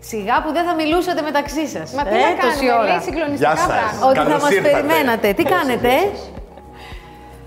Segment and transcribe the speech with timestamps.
[0.00, 1.92] Σιγά που δεν θα μιλούσατε μεταξύ σας.
[1.92, 3.66] Μα τι να κάνουμε, λέει συγκλονιστικά Γεια σας.
[3.66, 4.06] πράγματα.
[4.06, 4.70] Ότι θα Καλώς μας ήρθατε.
[4.74, 5.32] περιμένατε.
[5.32, 5.90] Τι κάνετε,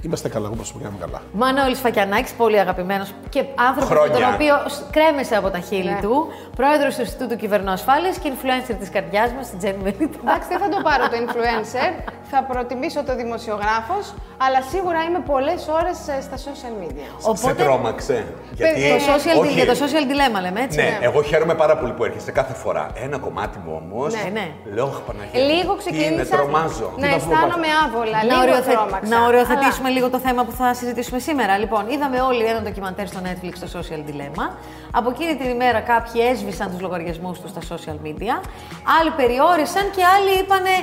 [0.05, 1.21] Είμαστε καλά, όπω πήγαμε καλά.
[1.31, 4.15] Μανώλης Φακιανάκης, πολύ αγαπημένος και άνθρωπος με Χρόνια.
[4.25, 5.99] τον οποίο σ- κρέμεσε από τα χείλη Ναι.
[6.01, 10.17] του, πρόεδρος του Ινστιτούτου Κυβερνοασφάλειας και influencer της καρδιάς μας, την Τζέννη Μελίτα.
[10.23, 11.89] Εντάξει, δεν θα το πάρω το influencer,
[12.31, 14.05] θα προτιμήσω το δημοσιογράφος,
[14.45, 17.33] αλλά σίγουρα είμαι πολλές ώρες ε, στα social media.
[17.45, 18.17] Σε τρόμαξε.
[18.53, 18.79] Γιατί...
[18.89, 19.53] το social, όχι.
[19.53, 20.77] για το social dilemma λέμε, έτσι.
[20.81, 22.83] Ναι, εγώ χαίρομαι πάρα πολύ που έρχεσαι κάθε φορά.
[23.05, 24.13] Ένα κομμάτι μου όμως.
[24.13, 24.47] Ναι, ναι.
[24.75, 25.41] Λέω, «Αχ, Παναγία.
[25.51, 26.89] Λίγο τι Είναι, ξεκίνησα τρομάζω.
[26.97, 29.15] να αισθάνομαι άβολα, Να, λίγο οριοθε- τρόμαξα.
[29.15, 31.57] να οριοθετήσουμε Αλλά- λίγο το θέμα που θα συζητήσουμε σήμερα.
[31.57, 34.45] Λοιπόν, είδαμε όλοι ένα ντοκιμαντέρ στο Netflix, το Social Dilemma.
[34.91, 38.35] Από εκείνη την ημέρα κάποιοι έσβησαν τους λογαριασμούς τους στα social media,
[38.99, 40.73] άλλοι περιόρισαν και άλλοι είπανε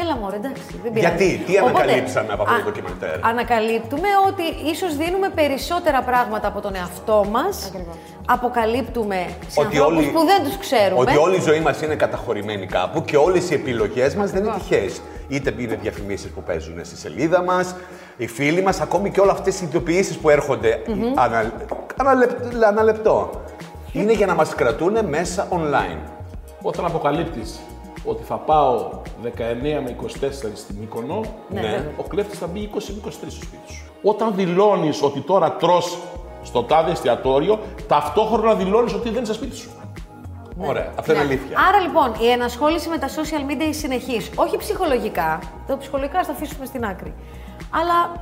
[0.00, 1.24] Έλα μωρέ, εντάξει, δεν πειράζει.
[1.24, 6.60] Γιατί, τι ανακαλύψαμε από αυτό το α- ντοκιμαντέρ; Ανακαλύπτουμε ότι ίσως δίνουμε περισσότερα πράγματα από
[6.60, 7.66] τον εαυτό μας.
[7.66, 7.94] Ακριβώς.
[8.26, 11.00] Αποκαλύπτουμε σε ανθρώπους που δεν τους ξέρουμε.
[11.00, 14.54] Ότι όλη η ζωή μας είναι καταχωρημένη κάπου και όλες οι επιλογές μας δεν είναι
[14.58, 15.00] τυχαίες.
[15.28, 17.74] Είτε είναι διαφημίσεις που παίζουν στη σελίδα μας,
[18.16, 20.82] οι φίλοι μας, ακόμη και όλε αυτές οι ειδοποιήσεις που έρχονται
[21.14, 21.52] ανα,
[21.96, 23.30] αναλεπ- αναλεπτό.
[23.92, 25.98] Είναι για να μας κρατούν μέσα online.
[26.62, 27.60] Όταν αποκαλύπτεις
[28.04, 28.90] ότι θα πάω
[29.22, 31.66] 19 με 24 στην Μύκονο, Ναι, Ναι.
[31.66, 31.90] βέβαια.
[31.96, 33.84] ο κλέφτης θα μπει 20 με 23 στο σπίτι σου.
[34.02, 35.98] Όταν δηλώνεις ότι τώρα τρως
[36.42, 37.58] στο τάδε εστιατόριο,
[37.88, 39.70] ταυτόχρονα δηλώνεις ότι δεν είσαι σπίτι σου.
[40.58, 41.58] Ωραία, αυτό είναι αλήθεια.
[41.68, 44.30] Άρα λοιπόν η ενασχόληση με τα social media είναι συνεχής.
[44.36, 45.38] Όχι ψυχολογικά.
[45.66, 47.14] Το ψυχολογικά ας τα αφήσουμε στην άκρη.
[47.70, 48.12] Αλλά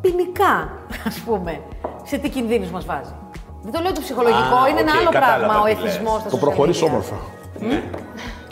[0.00, 0.68] ποινικά,
[1.06, 1.60] ας πούμε,
[2.04, 3.14] σε τι κινδύνους μας βάζει.
[3.62, 5.82] Δεν το λέω το ψυχολογικό, Α, είναι ένα οκ, άλλο κατάλαβα πράγμα ο τι λες.
[5.82, 6.86] εθισμός στα Το social προχωρείς media.
[6.86, 7.16] όμορφα.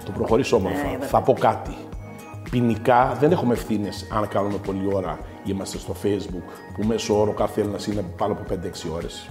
[0.04, 0.82] Το προχωρείς όμορφα.
[0.90, 1.08] βέβαια.
[1.08, 1.76] θα πω κάτι.
[2.50, 7.60] Ποινικά δεν έχουμε ευθύνες αν κάνουμε πολλή ώρα είμαστε στο Facebook που μέσω όρο κάθε
[7.60, 9.30] Έλληνας είναι πάνω από 5-6 ώρες.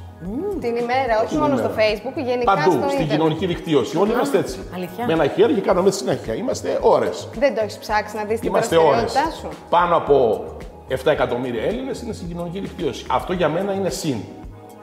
[0.59, 3.12] Την ημέρα, όχι μόνο στο facebook, γενικά Παντού, στο στην ίντερνετ.
[3.12, 3.98] κοινωνική δικτύωση.
[3.98, 4.59] Όλοι είμαστε έτσι.
[4.75, 5.06] αλήθεια.
[5.06, 6.34] Με ένα χέρι και κάνουμε έτσι συνέχεια.
[6.36, 7.28] Είμαστε ώρες.
[7.39, 8.90] Δεν το έχεις ψάξει να δεις την Είμαστε ώρες.
[9.00, 9.47] δραστηριότητά σου.
[9.70, 10.45] Πάνω από
[10.90, 13.06] 7 εκατομμύρια Έλληνες είναι στην κοινωνική δικτύωση.
[13.09, 14.18] Αυτό για μένα είναι συν.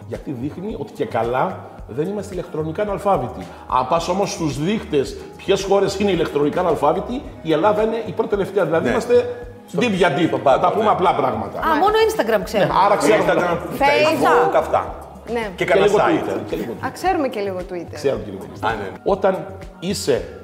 [0.09, 1.59] Γιατί δείχνει ότι και καλά
[1.89, 3.47] δεν είμαστε ηλεκτρονικά αναλφάβητοι.
[3.79, 8.31] Αν πας όμως στους δείκτες ποιες χώρες είναι ηλεκτρονικά αναλφάβητοι, η Ελλάδα είναι η πρώτη
[8.31, 8.65] τελευταία.
[8.65, 8.91] Δηλαδή Ναι.
[8.91, 9.47] είμαστε
[9.79, 10.27] deep για deep.
[10.27, 10.91] στον Θα πάτο, τα πούμε ναι.
[10.91, 11.59] απλά πράγματα.
[11.59, 12.73] Α, μόνο Instagram ξέρουμε.
[12.85, 13.25] Άρα ξέρουμε.
[13.33, 14.53] Instagram, Facebook.
[14.53, 14.95] Facebook, αυτά.
[15.33, 15.41] Ναι.
[15.41, 16.29] Και Και κανένα λίγο site.
[16.29, 16.41] Twitter.
[16.49, 16.87] και λίγο Twitter.
[16.87, 17.93] Α, ξέρουμε και λίγο Twitter.
[17.93, 18.69] Ξέρω και λίγο Twitter.
[18.69, 18.93] Α, ναι.
[19.05, 19.47] Όταν
[19.81, 20.39] είσαι,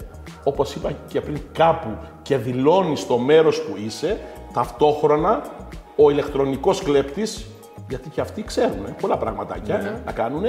[0.45, 4.21] όπως είπα και πριν, κάπου και δηλώνεις το μέρος που είσαι,
[4.53, 5.43] ταυτόχρονα
[5.97, 7.47] ο ηλεκτρονικός κλέπτης,
[7.89, 10.45] γιατί και αυτοί ξέρουν ε, πολλά πραγματάκια να κάνουν,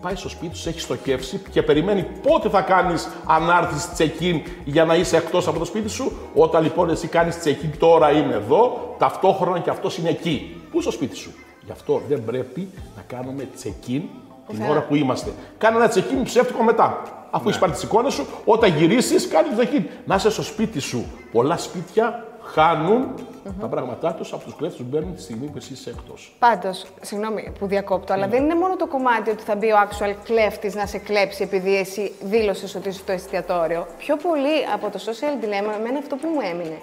[0.00, 4.94] πάει στο σπίτι σου, έχει στοχεύσει και περιμένει πότε θα κάνεις ανάρτηση check-in για να
[4.94, 6.12] είσαι εκτός από το σπίτι σου.
[6.34, 10.62] Όταν λοιπόν εσύ κάνεις check-in, τώρα είμαι εδώ, ταυτόχρονα και αυτός είναι εκεί.
[10.70, 11.30] Πού στο σπίτι σου;
[11.64, 14.00] Γι' αυτό δεν πρέπει να κάνουμε check-in
[14.48, 15.32] την ώρα που είμαστε.
[15.58, 17.02] Κάνε ένα check-in ψεύτικο μετά.
[17.30, 19.84] Αφού έχεις πάρει τις εικόνες σου, όταν γυρίσεις, κάνεις το check-in.
[20.04, 21.04] Να είσαι στο σπίτι σου.
[21.32, 23.14] Πολλά σπίτια χάνουν
[23.60, 26.34] τα πράγματά τους από τους κλέφτες που μπαίνουν τη στιγμή που εσύ είσαι εκτός.
[26.38, 30.14] Πάντως, συγγνώμη που διακόπτω, αλλά δεν είναι μόνο το κομμάτι ότι θα μπει ο actual
[30.24, 33.86] κλέφτης να σε κλέψει επειδή εσύ δήλωσες ότι είσαι στο εστιατόριο.
[33.98, 36.78] Πιο πολύ από το social dilemma, εμένα αυτό που μου έμεινε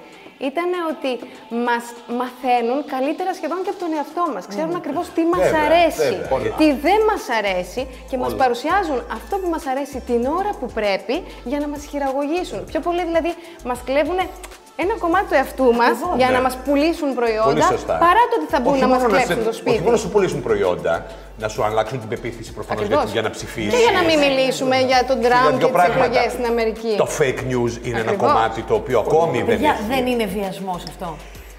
[0.49, 1.11] ήταν ότι
[1.69, 1.85] μας
[2.19, 4.43] μαθαίνουν καλύτερα σχεδόν και από τον εαυτό μας.
[4.47, 6.53] Ξέρουν ακριβώς τι μας Βέβαια, αρέσει, βέβαια.
[6.59, 11.15] τι δεν μας αρέσει και μας παρουσιάζουν αυτό που μας αρέσει την ώρα που πρέπει
[11.43, 12.59] για να μας χειραγωγήσουν.
[12.65, 13.31] Πιο πολύ δηλαδή
[13.65, 14.19] μας κλέβουν
[14.83, 16.33] ένα κομμάτι του εαυτού μας για ναι.
[16.35, 17.93] να μας πουλήσουν Πολύ προϊόντα σωστά.
[18.05, 19.69] παρά το ότι θα μπουν Όχι να μας μόνο κλέψουν σε- το σπίτι.
[19.75, 20.93] Όχι μόνο να σου πουλήσουν προϊόντα,
[21.43, 23.13] να σου αλλάξουν την πεποίθηση προφανώς για, Ακριβώς.
[23.15, 23.71] για να ψηφίσεις.
[23.73, 26.03] Και για να μην μιλήσουμε για τον Τραμπ και δύο τις πράγματα.
[26.05, 26.93] εκλογές στην Αμερική.
[27.03, 28.31] Το fake news είναι ένα Ακριβώς.
[28.31, 29.83] κομμάτι το οποίο ακόμη δεν Παιδιά, έχει.
[29.93, 31.09] δεν είναι βιασμός αυτό.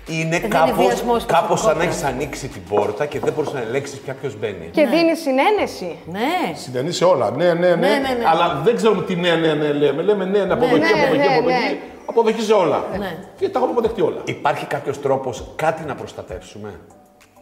[0.06, 1.84] Είναι είναι κάπως, βιασμός κάπως σαν να προσωπικότητα.
[1.84, 4.68] έχεις ανοίξει την πόρτα και δεν μπορείς να ελέγξεις πια ποιος μπαίνει.
[4.72, 5.98] Και δίνει συνένεση.
[6.06, 6.54] Ναι.
[6.54, 7.30] Συνενείς σε όλα.
[7.30, 7.74] Ναι, ναι, ναι.
[7.74, 8.24] Ναι, ναι, ναι.
[8.26, 10.02] Αλλά δεν ξέρουμε τι ναι, ναι, ναι λέμε.
[10.02, 11.58] Λέμε ναι, ναι, αποδοχή, ναι, αποδοχή, ναι, αποδοχή.
[11.58, 11.78] ναι.
[12.06, 12.84] Αποδοχή σε όλα.
[12.98, 13.16] Ναι.
[13.38, 14.20] Και τα έχουμε αποδεχτεί όλα.
[14.24, 16.80] Υπάρχει κάποιος τρόπος κάτι να προστατεύσουμε;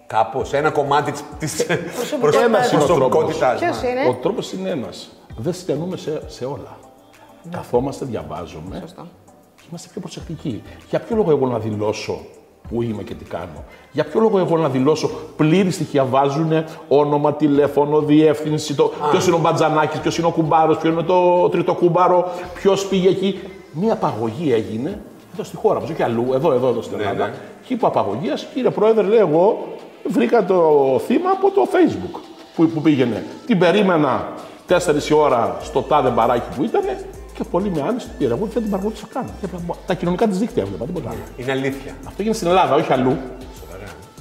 [0.06, 2.44] Κάπως, ένα κομμάτι της, της Προσωπικότητας.
[2.44, 3.82] Ένας είναι ο προσωπικότητάς Ποιος μας.
[3.82, 5.09] είναι; Ο τρόπος είναι ένας.
[5.37, 6.78] Δεν στενούμε σε, σε όλα.
[7.50, 9.06] Καθόμαστε, διαβάζουμε Σωστό.
[9.56, 10.62] και είμαστε πιο προσεκτικοί.
[10.90, 12.20] Για ποιο λόγο εγώ να δηλώσω
[12.70, 13.64] που είμαι και τι κάνω.
[13.93, 16.52] Για ποιο λόγο εγώ να δηλώσω πλήρη στοιχεία βάζουν
[16.88, 21.49] όνομα, τηλέφωνο, διεύθυνση, το, ποιος είναι ο Μπατζανάκης, ποιος είναι ο κουμπάρος, ποιο είναι το
[21.49, 23.38] τρίτο κούμπαρο, ποιος πήγε εκεί.
[23.72, 25.00] Μία απαγωγή έγινε
[25.34, 27.26] εδώ στη χώρα μας, όχι αλλού, εδώ, εδώ, εδώ στην Ναι, Ελλάδα.
[27.26, 27.32] ναι.
[27.67, 29.66] Και είπα απαγωγίας, κύριε Πρόεδρε, λέω εγώ,
[30.08, 30.56] βρήκα το
[31.06, 32.20] θύμα από το Facebook
[32.56, 33.25] που, που πήγαινε.
[33.46, 34.28] Την περίμενα
[34.69, 34.76] 4
[35.11, 36.82] η ώρα στο τάδε μπαράκι που ήταν
[37.42, 38.34] και πολύ με άνοιξη την πήρα.
[38.34, 39.26] Εγώ δεν την παρακολούθησα καν.
[39.44, 41.19] Έβλεπα Τα κοινωνικά της δίκτυα έβλεπα, τίποτα άλλο.
[41.37, 41.92] Είναι αλήθεια.
[42.08, 43.16] Αυτό γίνεται στην Ελλάδα, όχι αλλού.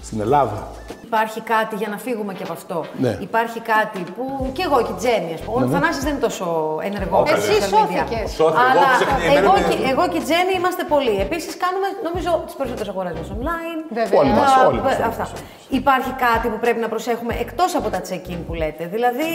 [0.07, 0.67] στην Ελλάδα.
[1.09, 2.77] Υπάρχει κάτι για να φύγουμε και από αυτό.
[3.05, 3.13] Ναι.
[3.27, 4.23] Υπάρχει κάτι που
[4.55, 5.65] και εγώ και η Τζέννη, ας πούμε.
[5.65, 6.47] Ο Θανάσης δεν είναι τόσο
[6.89, 7.21] ενεργός.
[7.31, 7.77] Όχι, στα εσύ social media.
[7.77, 8.27] σώθηκες.
[8.39, 8.61] Σώθηκα.
[8.61, 11.15] Εγώ Αλλά ξεχνιέμαι εγώ, με- και, εγώ και η Τζέννη είμαστε πολλοί.
[11.27, 13.79] Επίσης κάνουμε, νομίζω, τις περισσότερες αγορές μας online.
[13.99, 14.17] Βέβαια.
[14.21, 15.23] Όλοι μας, Α, όλοι μας, όλοι αυτά.
[15.23, 15.43] μας, όλοι
[15.81, 18.83] Υπάρχει κάτι που πρέπει να προσέχουμε εκτός από τα check-in που λέτε.
[18.95, 19.29] Δηλαδή,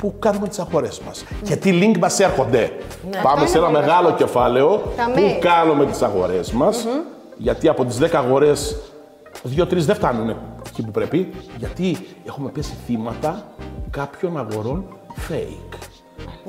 [0.00, 1.24] Που κάνουμε τις αγορές μας.
[1.44, 2.72] Και τι link μας έρχονται.
[3.22, 4.24] Πάμε Αυτό σε είναι ένα πολύ μεγάλο βασικό.
[4.26, 5.38] κεφάλαιο Τα που mail.
[5.40, 6.86] κάνουμε τις αγορές μας.
[7.36, 8.76] Γιατί από τις 10 αγορές,
[9.42, 10.36] δύο-τρεις δεν φτάνουν
[10.66, 11.32] εκεί που πρέπει.
[11.56, 13.44] Γιατί έχουμε πέσει θύματα
[13.90, 14.84] κάποιων αγορών
[15.28, 15.76] fake.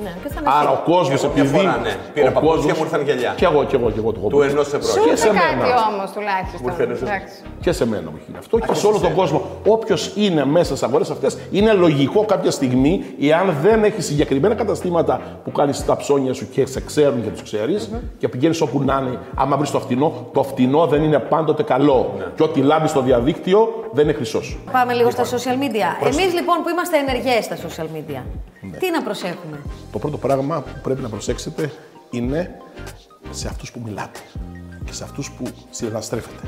[0.04, 0.92] Ναι, και θα είναι Άρα ο αυτό.
[0.92, 1.58] κόσμος Εγώ μια επειδή.
[1.58, 1.94] φορά, ναι.
[2.14, 3.32] Πήρα ο παπούτσια, κόσμος- μου ήρθαν γυαλιά.
[3.38, 4.12] Κι εγώ, κι εγώ, κι εγώ.
[4.12, 4.46] το έχω Του πει.
[4.54, 4.82] ενός ευρώ.
[4.94, 5.76] Σου Και είπε σε κάτι μένα.
[5.92, 6.60] όμως τουλάχιστον.
[6.64, 7.36] Μου ήρθε ένας- Εντάξει.
[7.64, 8.58] Και σε μένα μου έχει γίνει αυτό.
[8.60, 9.40] Και σε όλο τον κόσμο.
[9.68, 15.22] Όποιος είναι μέσα στις αγορές αυτές, είναι λογικό κάποια στιγμή, εάν δεν έχει συγκεκριμένα καταστήματα
[15.44, 19.04] που κάνεις τα ψώνια σου και σε ξέρουν και τους ξέρεις, και πηγαίνεις όπου να
[19.08, 22.14] είναι, άμα βρεις το φτηνό, το φτηνό δεν είναι πάντοτε καλό.
[22.36, 23.60] Και ό,τι λάμπει στο διαδίκτυο
[23.92, 24.42] δεν είναι χρυσό.
[24.72, 26.06] Πάμε λίγο στα social media.
[26.08, 28.22] Εμείς λοιπόν που είμαστε ενεργές στα social media,
[28.80, 29.62] τι να προσέχουμε;
[29.92, 31.72] Το πρώτο πράγμα που πρέπει να προσέξετε
[32.10, 32.58] είναι
[33.30, 34.20] σε αυτούς που μιλάτε
[34.86, 36.48] και σε αυτούς που συναναστρέφετε.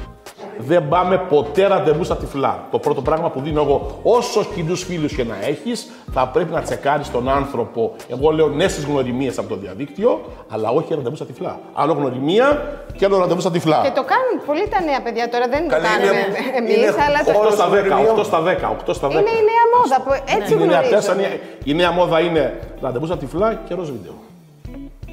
[0.58, 2.68] Δεν πάμε ποτέ ραντεβού στα τυφλά.
[2.72, 6.62] Το πρώτο πράγμα που δίνω εγώ, όσο κοινού φίλους και να έχεις, θα πρέπει να
[6.62, 7.96] τσεκάρεις τον άνθρωπο.
[8.08, 11.60] Εγώ λέω ναι στις γνωριμίες από το διαδίκτυο, αλλά όχι ραντεβού στα τυφλά.
[11.74, 13.82] Άλλο γνωριμία και άλλο ραντεβού στα τυφλά.
[13.84, 17.04] Και το κάνουν πολύ τα νέα παιδιά τώρα, δεν το Καλή, κάνουμε είναι- εμείς, είναι
[17.08, 17.48] αλλά το...
[17.50, 18.20] 8 στα 10, γνωριμιών.
[18.20, 19.12] 8 στα 10, 8 στα 10.
[19.12, 20.96] είναι η νέα μόδα που έτσι Είναι η νέα γνωρίζουμε.
[20.96, 24.14] τέσσερα, η νέα μόδα είναι ραντεβού στα τυφλά και ροζ βίντεο.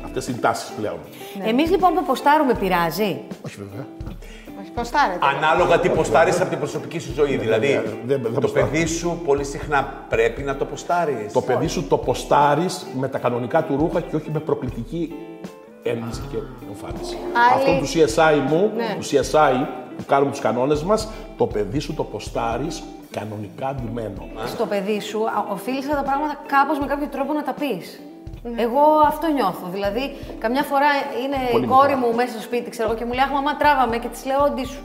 [0.05, 0.99] Αυτές είναι οι τάσει πλέον.
[1.47, 3.87] Εμείς λοιπόν που ποστάρουμε πειράζει; Όχι βέβαια.
[4.61, 5.19] Όχι, ποστάρετε.
[5.37, 7.37] Ανάλογα τι ποστάρεις από την προσωπική σου ζωή.
[7.37, 7.69] Δηλαδή,
[8.07, 8.67] δεν- δεν το ποστάρω.
[8.67, 11.33] παιδί σου πολύ συχνά πρέπει να το ποστάρεις.
[11.33, 15.15] Το παιδί σου το ποστάρεις με τα κανονικά του ρούχα και όχι με προκλητική
[15.83, 16.37] ένδυση και
[16.69, 17.17] εμφάνιση.
[17.53, 18.97] Άλλη- Αυτό του CSI μου, Ναι.
[18.99, 19.67] του CSI
[19.97, 24.29] που κάνουμε τους κανόνες μας, το παιδί σου το ποστάρεις κανονικά ντυμένο.
[24.47, 27.53] Στο παιδί σου α, οφείλεις αυτά τα πράγματα κάπως με κάποιο τρόπο να τα
[28.43, 28.63] πεις.
[28.65, 29.67] Εγώ αυτό νιώθω.
[29.77, 30.89] Δηλαδή, καμιά φορά
[31.23, 32.09] είναι Πολύ η κόρη μικρά.
[32.09, 34.43] μου μέσα στο σπίτι, ξέρω εγώ, και μου λέει Αχ, μαμά, τράβαμε και της λέω
[34.45, 34.83] Όντι σου.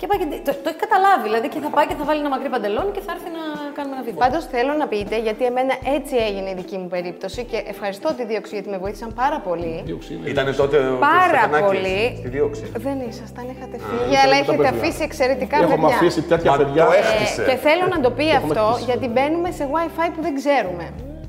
[0.00, 2.32] Και πάει και το, το έχει καταλάβει, δηλαδή, και θα πάει και θα βάλει ένα
[2.34, 3.42] μακρύ παντελόνι και θα έρθει να
[3.76, 4.20] κάνουμε ένα βίντεο.
[4.24, 8.22] Πάντως θέλω να πείτε, γιατί εμένα έτσι έγινε η δική μου περίπτωση και ευχαριστώ τη
[8.30, 9.72] δίωξη γιατί με βοήθησαν πάρα πολύ.
[9.90, 10.26] Δίωξη είναι.
[10.34, 12.00] Ήταν τότε ο Πάρα Στεφανάκης πολύ.
[12.20, 12.64] Στη δίωξη.
[12.86, 14.72] Δεν ήσασταν, είχατε φύγει, ήσασταν αλλά με τα έχετε παιδιά.
[14.80, 15.94] αφήσει εξαιρετικά Έχουμε παιδιά.
[15.96, 16.84] αφήσει τέτοια Μα παιδιά.
[16.86, 17.42] το Ε, έχτισε.
[17.48, 18.84] και θέλω να το πει έχουμε αυτό, χτίσει.
[18.90, 20.86] γιατί μπαίνουμε σε WiFi που δεν ξέρουμε.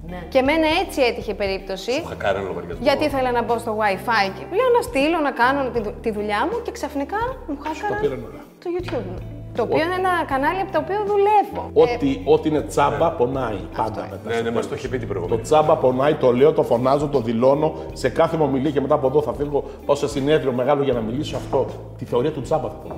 [0.10, 0.19] Ναι.
[0.30, 1.92] Και εμένα έτσι έτυχε περίπτωση.
[1.92, 2.84] Είχα κάνει ένα λογαριασμό.
[2.88, 6.12] Γιατί ήθελα να μπω στο WiFi και λέω να στείλω, να κάνω τη, δου- τη
[6.12, 7.18] δουλειά μου και ξαφνικά
[7.48, 8.42] μου χάκαραν πήραν όλα.
[8.63, 9.18] το YouTube μου.
[9.56, 11.62] Το οποίο είναι ένα κανάλι από το οποίο δουλεύω.
[11.74, 14.19] Ε, Ό,τι, ό,τι είναι τσάμπα πονάει πάντα μετά.
[14.25, 14.68] Ναι, στο ναι, μας τέλος.
[14.68, 15.42] το είχε πει την Το προηγούμενη.
[15.42, 19.07] τσάμπα πονάει, το λέω, το φωνάζω, το δηλώνω σε κάθε μου ομιλία και μετά από
[19.07, 21.66] εδώ θα φύγω πάω σε συνέδριο μεγάλο για να μιλήσω αυτό.
[21.98, 22.96] Τη θεωρία του τσάμπα θα πω.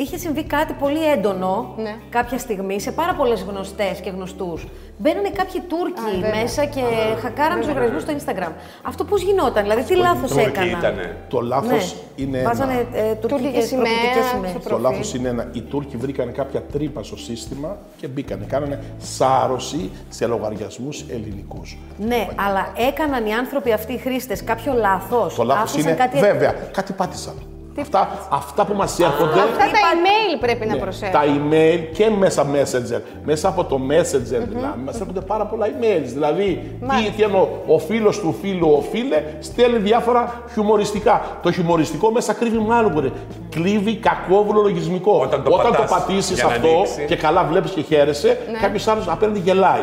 [0.00, 1.94] Είχε συμβεί κάτι πολύ έντονο Ναι.
[2.10, 4.66] κάποια στιγμή σε πάρα πολλές γνωστές και γνωστούς.
[4.98, 6.40] Μπαίνανε κάποιοι Τούρκοι Α, βέβαια.
[6.40, 6.80] μέσα και
[7.22, 8.52] χακάραν τους λογαριασμούς στο Instagram.
[8.82, 11.16] Αυτό πώς γινόταν, δηλαδή τι λάθος Τούρκοι έκαναν; ήτανε.
[11.28, 12.24] Το λάθος Ναι.
[12.24, 12.42] είναι.
[12.42, 12.80] Βάζανε ένα.
[12.98, 14.52] ε, Τουρκική τουρκικές σημαία προκλητικές στο σημαίες.
[14.52, 14.82] Το προφίλ.
[14.82, 15.48] λάθος είναι ένα.
[15.52, 18.44] Οι Τούρκοι βρήκαν κάποια τρύπα στο σύστημα και μπήκανε.
[18.48, 21.78] Κάνανε σάρωση σε λογαριασμούς ελληνικούς.
[21.98, 25.92] Ναι, αλλά έκαναν οι άνθρωποι αυτοί οι χρήστες κάποιο λάθος; Το λάθος είναι.
[25.92, 26.18] κάτι...
[26.18, 27.34] Βέβαια, κάτι πάτησαν.
[27.82, 29.40] Αυτά, αυτά που μας έρχονται.
[29.40, 31.18] Αυτά τα Είπα- email πρέπει να Ναι, προσέχουμε.
[31.18, 33.00] τα email και μέσα Messenger.
[33.24, 36.02] Μέσα από το Messenger δηλαδή, μας έρχονται πάρα πολλά emails.
[36.04, 36.44] Δηλαδή,
[36.80, 37.12] τι, Μάλιστα.
[37.16, 41.20] τι εννοώ, ο φίλος του φίλου, ο φίλε, στέλνει διάφορα χιουμοριστικά.
[41.42, 43.08] Το χιουμοριστικό μέσα κρύβει μάλλον ρε.
[43.50, 45.18] Κλείβει κακόβουλο λογισμικό.
[45.22, 47.04] Όταν το πατάς πατήσεις για να αυτό ανοίξει.
[47.08, 48.58] και καλά βλέπεις και χαίρεσαι, Ναι.
[48.58, 49.80] κάποιος άλλος απέναντι γελάει.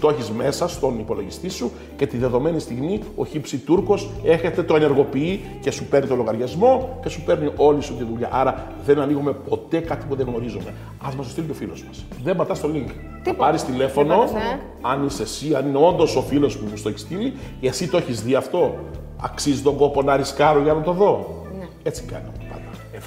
[0.00, 4.76] Το έχεις μέσα στον υπολογιστή σου και τη δεδομένη στιγμή ο χύψη Τούρκος έρχεται, το
[4.76, 8.28] ενεργοποιεί και σου παίρνει το λογαριασμό και σου παίρνει όλη σου τη δουλειά.
[8.32, 10.74] Άρα δεν ανοίγουμε ποτέ κάτι που δεν γνωρίζουμε.
[10.98, 12.04] Α μας το στείλει και ο φίλος μας.
[12.22, 12.90] Δεν πατάς το link.
[13.22, 14.60] Θα πάρεις τηλέφωνο, πατάς, ναι.
[14.82, 17.96] αν είσαι εσύ, αν είναι όντως ο φίλος που μου το έχεις στείλει, εσύ το
[17.96, 18.74] έχεις δει αυτό.
[19.22, 21.42] Αξίζει τον κόπο να ρισκάρω για να το δω.
[21.82, 22.37] Έτσι κάνω πάντα.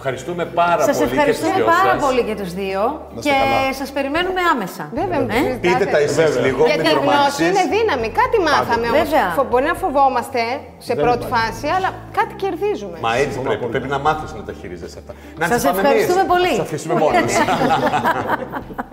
[0.03, 2.01] Ευχαριστούμε πάρα Σας πολύ και τους ευχαριστούμε δυο πάρα σας.
[2.05, 2.81] πολύ και τους δύο
[3.15, 3.74] Να είστε και καλά.
[3.81, 4.84] σας περιμένουμε άμεσα.
[5.00, 5.67] Βέβαια, μην το Ε; συζητάτε.
[5.67, 6.43] Πείτε τα εσείς Βέβαια.
[6.48, 7.46] λίγο, Γιατί μην η γνώση τρομάξεις.
[7.50, 8.08] είναι δύναμη.
[8.22, 9.00] Κάτι μάθαμε όμως.
[9.01, 9.27] Βέβαια.
[9.50, 10.41] Μπορεί να φοβόμαστε
[10.88, 11.36] σε Δεν πρώτη υπάρχει.
[11.36, 12.98] φάση, αλλά κάτι κερδίζουμε.
[13.05, 13.63] Μα έτσι πρέπει.
[13.74, 15.12] Πρέπει να μάθεις να τα χειρίζεσαι αυτά.
[15.41, 16.31] Να Σας τις πάμε ευχαριστούμε εμείς.
[16.34, 16.51] πολύ.
[16.53, 17.31] Θα σας αφήσουμε μόνος.